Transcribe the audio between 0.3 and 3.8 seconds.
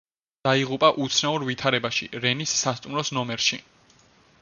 დაიღუპა უცნაურ ვითარებაში რენის სასტუმროს ნომერში.